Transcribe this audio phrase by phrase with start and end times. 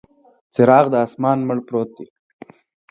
[0.53, 2.07] څراغ د اسمان، مړ پروت دی